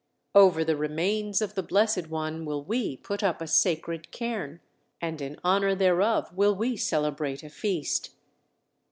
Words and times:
Over 0.33 0.63
the 0.65 0.75
remains 0.75 1.43
of 1.43 1.53
the 1.53 1.61
Blessed 1.61 2.07
One 2.07 2.43
will 2.43 2.63
we 2.63 2.97
put 2.97 3.21
up 3.21 3.39
a 3.39 3.45
sacred 3.45 4.09
cairn, 4.09 4.59
and 4.99 5.21
in 5.21 5.37
honor 5.43 5.75
thereof 5.75 6.33
will 6.35 6.55
we 6.55 6.75
celebrate 6.75 7.43
a 7.43 7.51
feast!" 7.51 8.09